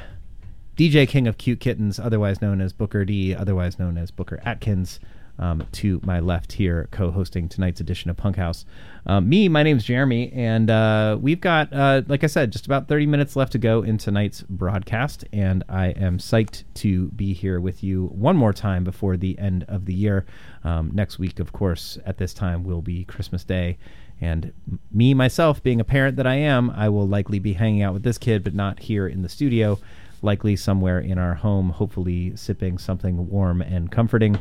[0.78, 5.00] DJ King of Cute Kittens, otherwise known as Booker D, otherwise known as Booker Atkins,
[5.40, 8.66] um, to my left here, co-hosting tonight's edition of Punk House.
[9.06, 12.88] Um, me, my name's Jeremy, and uh, we've got, uh, like I said, just about
[12.88, 17.60] 30 minutes left to go in tonight's broadcast, and I am psyched to be here
[17.60, 20.26] with you one more time before the end of the year.
[20.64, 23.78] Um, next week, of course, at this time will be Christmas Day,
[24.22, 24.54] and
[24.92, 28.04] me, myself, being a parent that I am, I will likely be hanging out with
[28.04, 29.78] this kid, but not here in the studio,
[30.22, 34.40] likely somewhere in our home, hopefully sipping something warm and comforting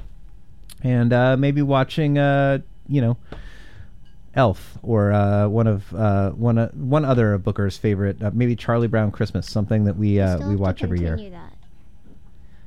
[0.85, 3.17] and uh, maybe watching, uh, you know,
[4.35, 8.57] Elf or uh, one of uh, one uh, one other of Booker's favorite, uh, maybe
[8.57, 11.17] Charlie Brown Christmas, something that we uh, we watch every year.
[11.17, 11.53] That.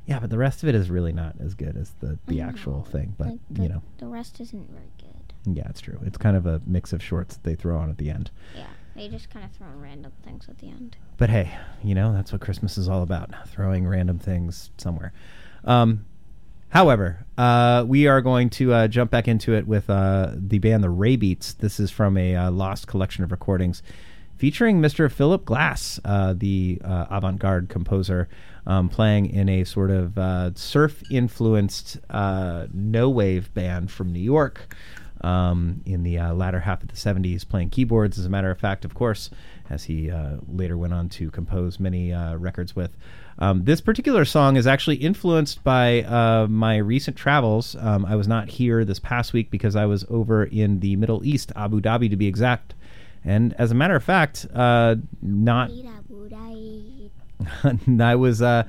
[0.06, 2.84] Yeah, but the rest of it is really not as good as the the actual
[2.84, 3.16] thing.
[3.18, 5.58] But The, the, you know, the rest isn't very good.
[5.58, 6.00] yeah, it's true.
[6.06, 8.32] It's kind of a mix of shorts that they throw on at the end.
[8.56, 10.96] Yeah, they just kind of throw random things at the end.
[11.18, 11.52] But hey,
[11.84, 15.12] you know that's what Christmas is all about: throwing random things somewhere.
[15.66, 16.06] Um,
[16.70, 20.84] however, uh, we are going to uh, jump back into it with uh, the band
[20.84, 21.58] the Raybeats.
[21.58, 23.84] This is from a uh, lost collection of recordings
[24.38, 25.12] featuring Mr.
[25.12, 28.30] Philip Glass, uh, the uh, avant-garde composer,
[28.66, 34.76] um, playing in a sort of uh, surf-influenced uh, no-wave band from New York
[35.22, 38.86] um, in the latter half of the 70s, playing keyboards, as a matter of fact,
[38.86, 39.32] of course,
[39.70, 40.12] as he
[40.48, 42.96] later went on to compose many records with.
[43.40, 47.76] Um, this particular song is actually influenced by uh, my recent travels.
[47.80, 51.24] Um, I was not here this past week because I was over in the Middle
[51.26, 52.74] East, Abu Dhabi to be exact.
[53.24, 55.70] And as a matter of fact, uh, not
[58.02, 58.64] I was, uh,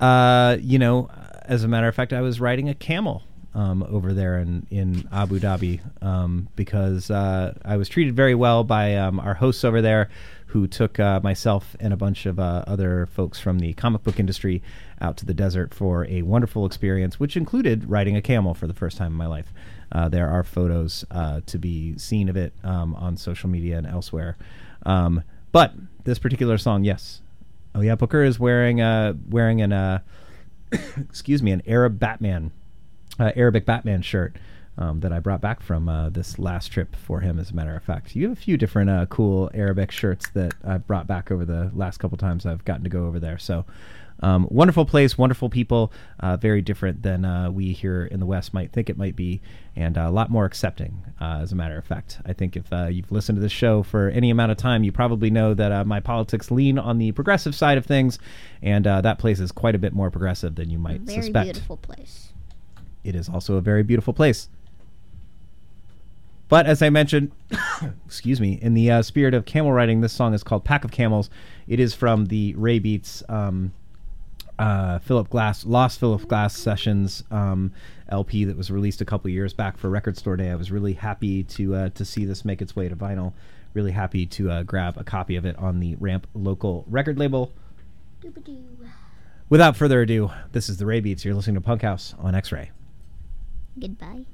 [0.00, 1.10] uh, you know,
[1.44, 3.22] as a matter of fact, I was riding a camel
[3.54, 8.64] um, over there in, in Abu Dhabi um, because uh, I was treated very well
[8.64, 10.08] by um, our hosts over there
[10.50, 14.18] who took uh, myself and a bunch of uh, other folks from the comic book
[14.18, 14.62] industry
[15.00, 18.74] out to the desert for a wonderful experience, which included riding a camel for the
[18.74, 19.52] first time in my life.
[19.92, 23.86] Uh, there are photos uh, to be seen of it um, on social media and
[23.86, 24.36] elsewhere.
[24.84, 25.22] Um,
[25.52, 25.72] but
[26.02, 27.22] this particular song, yes.
[27.72, 30.00] Oh yeah, Booker is wearing uh, wearing an uh,
[30.98, 32.50] excuse me an Arab Batman
[33.20, 34.34] Arabic Batman shirt
[34.78, 37.38] um, that I brought back from uh, this last trip for him.
[37.38, 40.54] As a matter of fact, you have a few different uh, cool Arabic shirts that
[40.64, 43.38] I've brought back over the last couple times I've gotten to go over there.
[43.38, 43.64] So.
[44.22, 48.52] Um, wonderful place, wonderful people, uh, very different than uh, we here in the West
[48.52, 49.40] might think it might be,
[49.74, 52.18] and a lot more accepting, uh, as a matter of fact.
[52.26, 54.92] I think if uh, you've listened to this show for any amount of time, you
[54.92, 58.18] probably know that uh, my politics lean on the progressive side of things,
[58.60, 61.46] and uh, that place is quite a bit more progressive than you might Very suspect.
[61.46, 62.34] beautiful place.
[63.02, 64.50] It is also a very beautiful place.
[66.50, 67.30] But as I mentioned,
[68.04, 70.90] excuse me, in the uh, spirit of camel riding, this song is called "Pack of
[70.90, 71.30] Camels."
[71.68, 73.72] It is from the Raybeats um,
[74.58, 77.72] uh, Philip Glass Lost Philip Glass Sessions um,
[78.08, 80.50] LP that was released a couple years back for Record Store Day.
[80.50, 83.32] I was really happy to uh, to see this make its way to vinyl.
[83.72, 87.52] Really happy to uh, grab a copy of it on the Ramp local record label.
[88.20, 88.64] Doobadoo.
[89.48, 91.24] Without further ado, this is the Raybeats.
[91.24, 92.70] You're listening to Punk House on X-Ray.
[93.80, 94.26] Goodbye.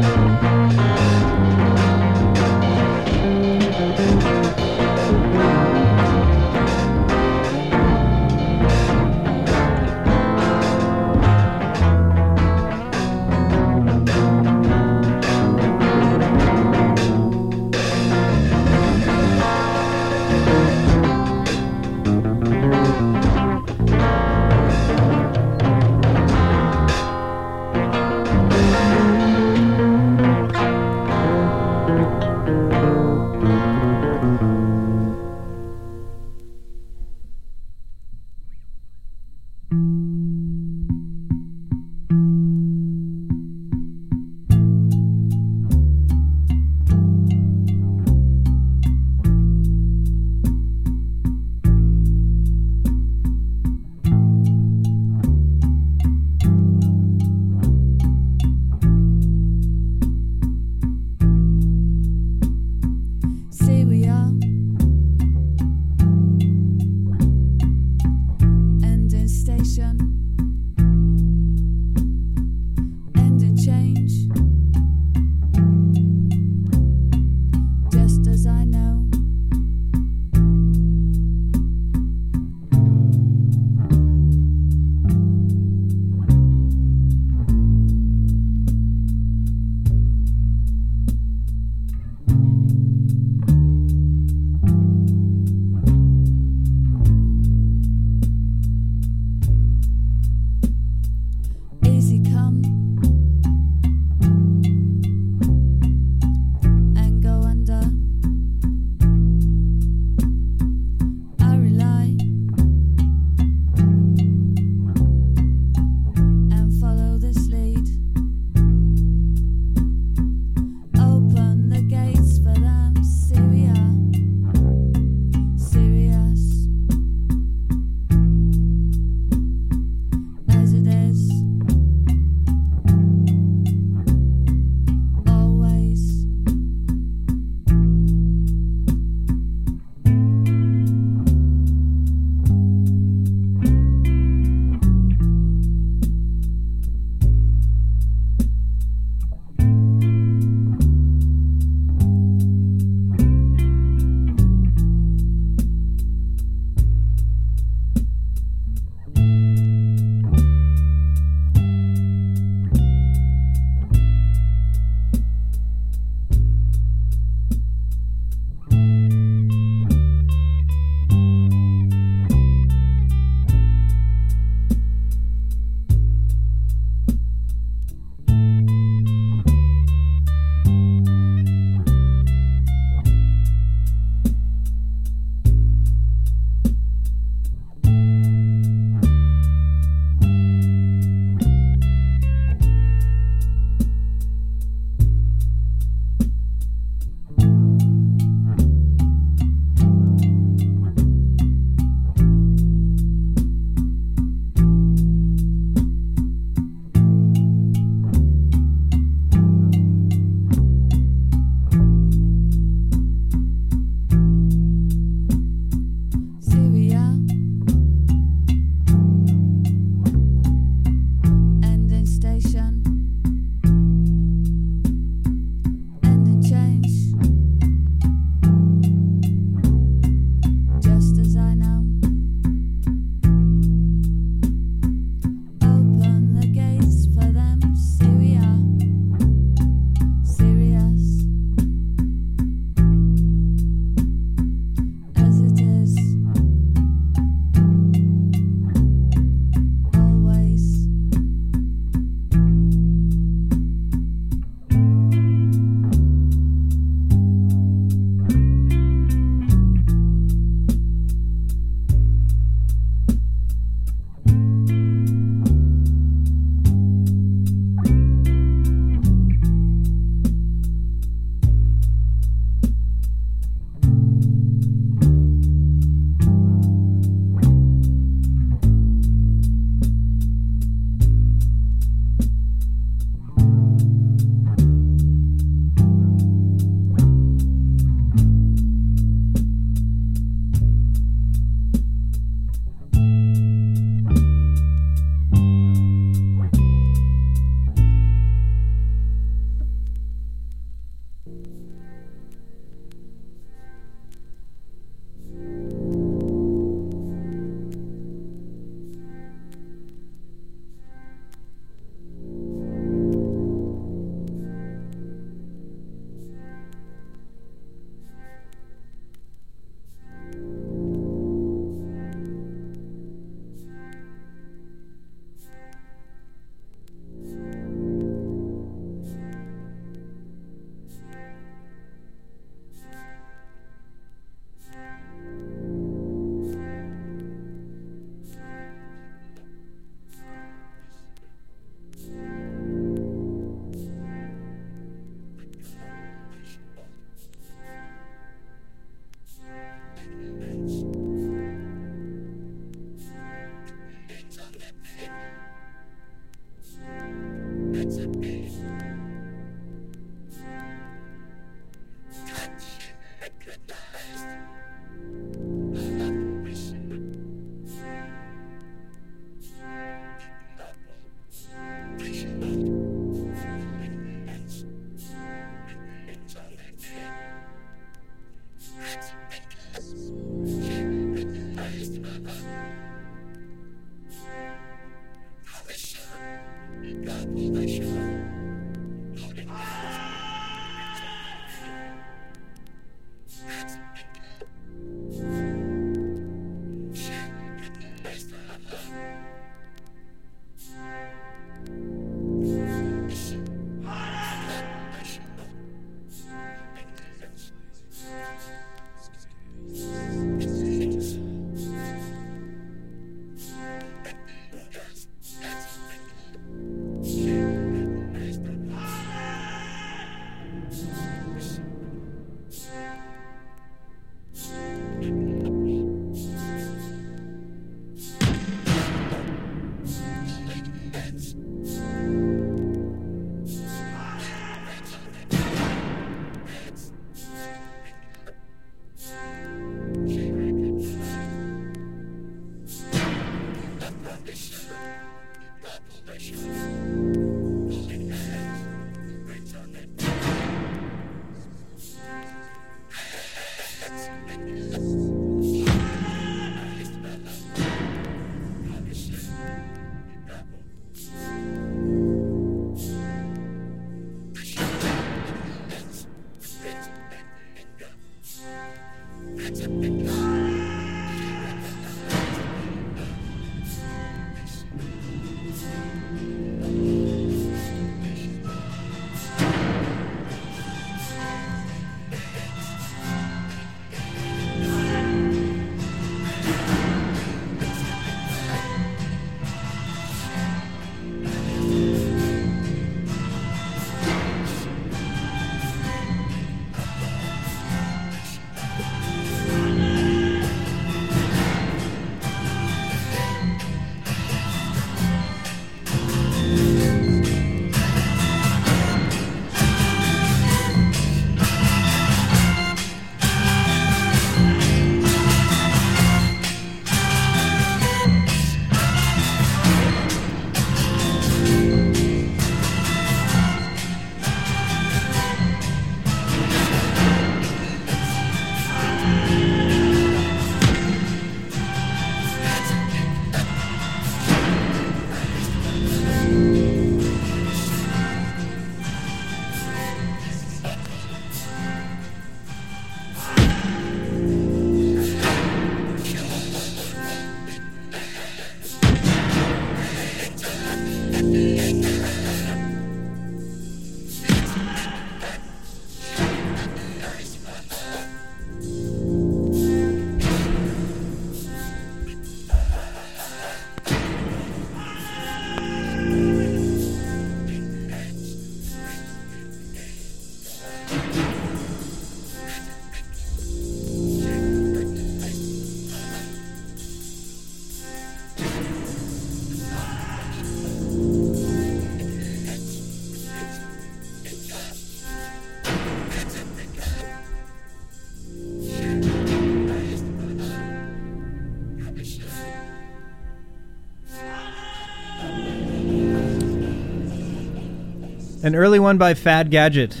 [598.46, 600.00] An early one by Fad Gadget.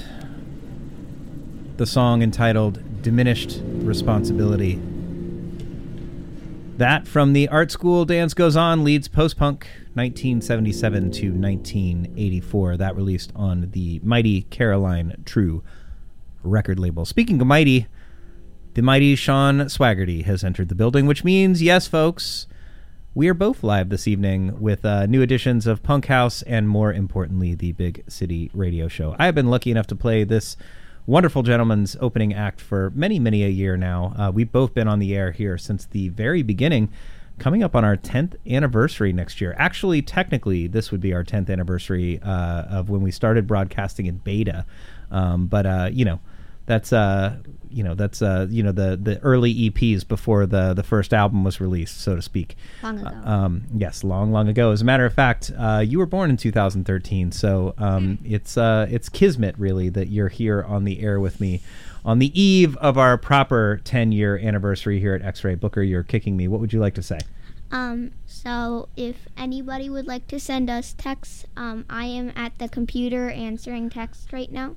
[1.78, 4.80] The song entitled Diminished Responsibility.
[6.76, 12.76] That from the Art School Dance Goes On Leeds post punk 1977 to 1984.
[12.76, 15.64] That released on the Mighty Caroline True
[16.44, 17.04] record label.
[17.04, 17.88] Speaking of Mighty,
[18.74, 22.46] the mighty Sean Swaggerty has entered the building, which means, yes, folks,
[23.16, 26.92] we are both live this evening with uh, new editions of Punk House and, more
[26.92, 29.16] importantly, the Big City Radio Show.
[29.18, 30.54] I have been lucky enough to play this
[31.06, 34.12] wonderful gentleman's opening act for many, many a year now.
[34.18, 36.90] Uh, we've both been on the air here since the very beginning,
[37.38, 39.54] coming up on our 10th anniversary next year.
[39.56, 44.18] Actually, technically, this would be our 10th anniversary uh, of when we started broadcasting in
[44.18, 44.66] beta.
[45.10, 46.20] Um, but, uh, you know,
[46.66, 47.36] that's uh
[47.70, 51.44] you know that's uh you know the the early EPs before the the first album
[51.44, 52.56] was released so to speak.
[52.82, 53.08] Long ago.
[53.08, 54.72] Uh, um yes long long ago.
[54.72, 58.86] As a matter of fact uh you were born in 2013 so um it's uh
[58.90, 61.62] it's kismet really that you're here on the air with me.
[62.04, 66.36] On the eve of our proper 10 year anniversary here at X-Ray Booker you're kicking
[66.36, 66.48] me.
[66.48, 67.18] What would you like to say?
[67.70, 72.68] Um, so if anybody would like to send us texts, um, I am at the
[72.68, 74.76] computer answering texts right now.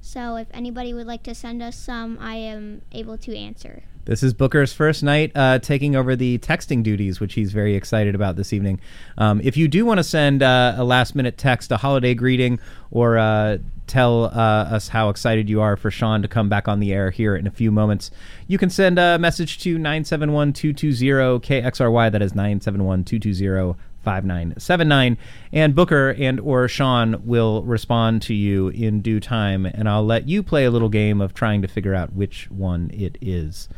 [0.00, 3.82] So if anybody would like to send us some, I am able to answer.
[4.08, 8.14] This is Booker's first night uh, taking over the texting duties, which he's very excited
[8.14, 8.80] about this evening.
[9.18, 12.58] Um, if you do want to send uh, a last minute text, a holiday greeting,
[12.90, 16.80] or uh, tell uh, us how excited you are for Sean to come back on
[16.80, 18.10] the air here in a few moments,
[18.46, 22.10] you can send a message to 971 220 KXRY.
[22.10, 25.18] That is 971 220 5979
[25.52, 30.28] and booker and or sean will respond to you in due time and i'll let
[30.28, 33.68] you play a little game of trying to figure out which one it is.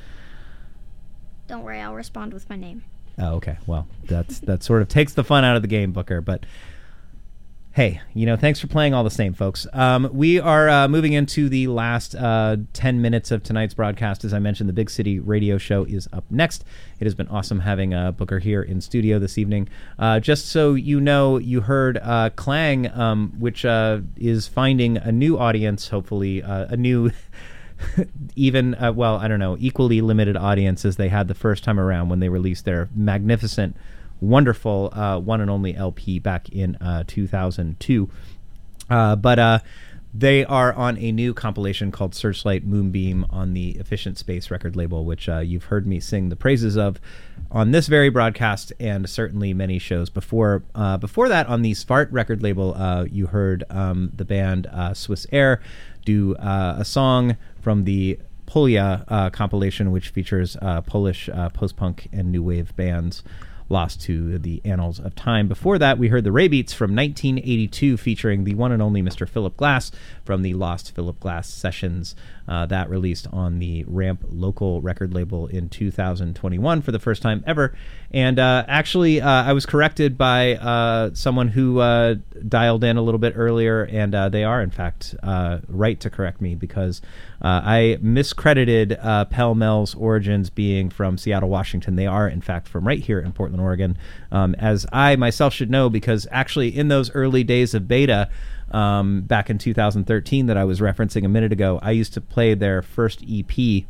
[1.49, 2.83] Don't worry, I'll respond with my name.
[3.19, 3.59] oh okay.
[3.67, 6.45] Well that's that sort of takes the fun out of the game booker but
[7.81, 9.67] hey you know thanks for playing all the same folks.
[9.73, 14.23] Um, we are uh, moving into the last uh, 10 minutes of tonight's broadcast.
[14.23, 16.63] As i mentioned the big city radio show is up next.
[16.99, 19.67] It has been awesome having uh, booker here in studio this evening.
[19.99, 25.11] Uh, just so you know you heard uh, Klang um, which uh, is finding a
[25.11, 27.11] new audience hopefully uh, a new
[28.37, 31.81] even uh, well i don't know equally limited audience as they had the first time
[31.81, 33.75] around when they released their magnificent
[34.21, 38.11] wonderful uh, one and only lp back in uh, 2002
[38.89, 39.59] uh, but uh,
[40.13, 45.05] they are on a new compilation called Searchlight Moonbeam on the Efficient Space record label,
[45.05, 47.01] which uh, you've heard me sing the praises of
[47.53, 50.65] on this very broadcast and certainly many shows before.
[50.99, 55.61] Before that, on the Svart record label, you heard um, the band Sissair
[56.05, 58.19] do a song from the
[58.51, 63.23] Polia uh, compilation, which features uh, Polish uh, post punk and new wave bands
[63.71, 65.49] lost to the annals of time.
[65.49, 69.29] Before that, we heard the Raybeats from 1982, featuring the one and only Mr.
[69.29, 69.91] Philip Glass
[70.25, 72.15] from the Lost Philip Glass Sessions.
[72.51, 77.45] Uh, that released on the Ramp local record label in 2021 for the first time
[77.47, 77.73] ever.
[78.11, 82.17] And uh, actually, uh, I was corrected by uh, someone who uh,
[82.49, 86.41] dialed in a little bit earlier, and uh, they are, in fact, right to correct
[86.41, 87.01] me because
[87.41, 91.95] I miscredited uh, Pell Mell's origins being from Seattle, Washington.
[91.95, 93.97] They are, in fact, from right here in Portland, Oregon,
[94.33, 98.29] um, as I myself should know because actually, in those early days of beta,
[98.71, 102.55] um, back in 2013 that I was referencing a minute ago, I used to play
[102.55, 103.85] their first EP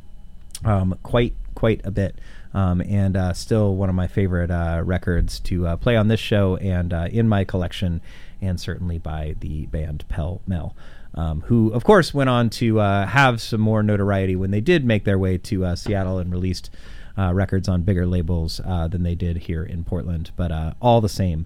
[0.64, 2.18] um, quite quite a bit,
[2.54, 6.20] um, and uh, still one of my favorite uh, records to uh, play on this
[6.20, 8.00] show and uh, in my collection,
[8.40, 10.74] and certainly by the band Pell Mell.
[11.12, 14.84] Um, who, of course, went on to uh, have some more notoriety when they did
[14.84, 16.70] make their way to uh, Seattle and released
[17.16, 20.30] records on bigger labels than they did here in Portland.
[20.36, 21.44] But all the same,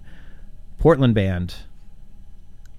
[0.79, 1.55] Portland band,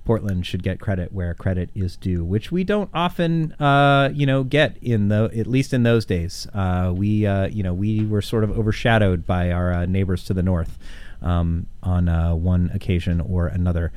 [0.07, 4.45] Portland should get credit where credit is due, which we don't often, uh, you know,
[4.45, 6.47] get in the at least in those days.
[6.55, 10.33] Uh, we, uh, you know, we were sort of overshadowed by our uh, neighbors to
[10.33, 10.79] the north
[11.21, 13.93] um, on uh, one occasion or another.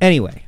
[0.00, 0.45] Anyway,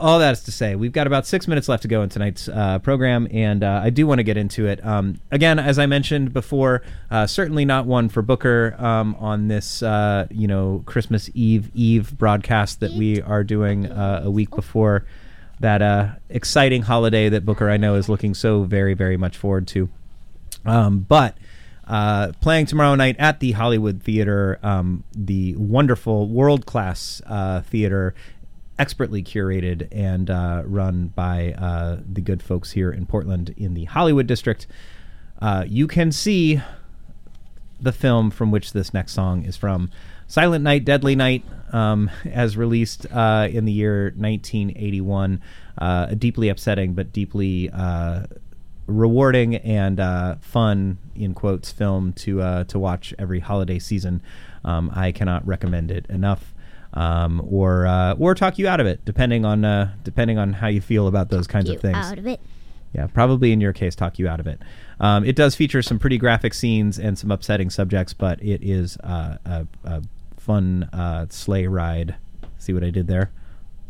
[0.00, 2.48] all that is to say, we've got about six minutes left to go in tonight's
[2.48, 4.84] uh, program, and uh, I do want to get into it.
[4.84, 9.82] Um, again, as I mentioned before, uh, certainly not one for Booker um, on this,
[9.82, 15.04] uh, you know, Christmas Eve Eve broadcast that we are doing uh, a week before
[15.60, 19.68] that uh, exciting holiday that Booker I know is looking so very, very much forward
[19.68, 19.88] to.
[20.66, 21.36] Um, but
[21.86, 28.14] uh, playing tomorrow night at the Hollywood Theater, um, the wonderful world class uh, theater,
[28.78, 33.84] expertly curated and uh, run by uh, the good folks here in Portland in the
[33.84, 34.66] Hollywood district.
[35.40, 36.60] Uh, you can see
[37.80, 39.90] the film from which this next song is from.
[40.26, 45.40] Silent Night, Deadly Night, um, as released uh, in the year 1981.
[45.76, 48.24] Uh, a deeply upsetting but deeply uh,
[48.86, 49.98] rewarding and
[50.40, 54.22] fun, in quotes, film to to watch every holiday season.
[54.64, 56.53] Um, I cannot recommend it enough,
[56.94, 60.68] um, or uh, or talk you out of it, depending on uh, depending on how
[60.68, 61.96] you feel about those kinds You of things.
[61.96, 62.40] out of it.
[62.92, 64.60] Yeah, probably in your case, talk you out of it.
[65.00, 68.96] Um, it does feature some pretty graphic scenes and some upsetting subjects, but it is
[68.98, 70.02] uh, a, a
[70.36, 72.14] fun uh, sleigh ride.
[72.58, 73.32] See what I did there?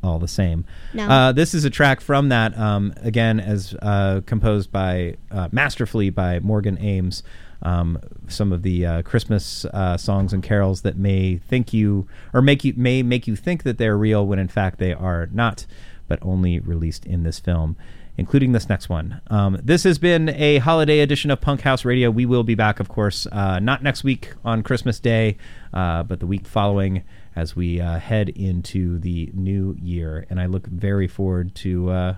[0.02, 0.64] All the same.
[0.94, 1.06] No.
[1.08, 6.08] Uh, this is a track from that, um, again, as uh, composed by uh, masterfully
[6.10, 7.22] by Morgan Ames.
[7.62, 7.98] Um,
[8.28, 12.64] some of the uh, Christmas uh, songs and carols that may think you or make
[12.64, 15.66] you may make you think that they're real when in fact they are not,
[16.08, 17.76] but only released in this film
[18.16, 19.20] including this next one.
[19.28, 22.10] Um, this has been a holiday edition of Punk House Radio.
[22.10, 25.36] We will be back, of course, uh, not next week on Christmas Day,
[25.72, 27.02] uh, but the week following
[27.34, 30.26] as we uh, head into the new year.
[30.30, 32.14] And I look very forward to uh,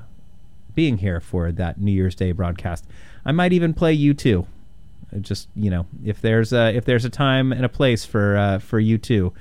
[0.75, 2.85] being here for that New Year's Day broadcast.
[3.25, 4.47] I might even play U2.
[5.20, 8.59] Just you know, if there's a, if there's a time and a place for uh,
[8.59, 9.33] for U2,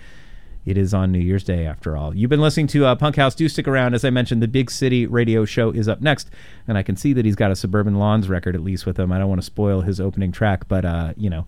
[0.65, 2.15] it is on New Year's Day, after all.
[2.15, 3.35] You've been listening to uh, Punk House.
[3.35, 3.93] Do stick around.
[3.93, 6.29] As I mentioned, the Big City Radio Show is up next,
[6.67, 9.11] and I can see that he's got a Suburban Lawns record at least with him.
[9.11, 11.45] I don't want to spoil his opening track, but uh, you know,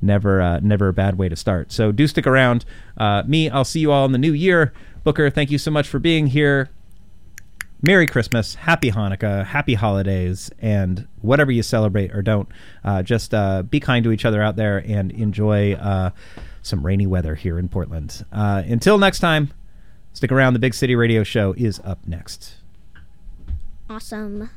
[0.00, 1.72] never, uh, never a bad way to start.
[1.72, 2.64] So do stick around.
[2.96, 4.72] Uh, me, I'll see you all in the new year.
[5.02, 6.70] Booker, thank you so much for being here.
[7.82, 12.48] Merry Christmas, Happy Hanukkah, Happy Holidays, and whatever you celebrate or don't,
[12.84, 16.10] uh, just uh, be kind to each other out there and enjoy uh,
[16.60, 18.24] some rainy weather here in Portland.
[18.32, 19.50] Uh, until next time,
[20.12, 20.52] stick around.
[20.52, 22.56] The Big City Radio Show is up next.
[23.88, 24.50] Awesome.